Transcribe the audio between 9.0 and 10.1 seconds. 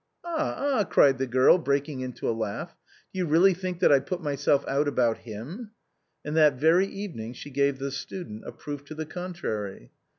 contrary.